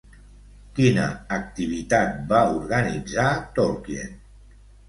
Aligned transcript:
Quina 0.79 1.03
activitat 1.37 2.17
va 2.33 2.41
organitzar 2.57 3.29
Tolkien? 3.61 4.21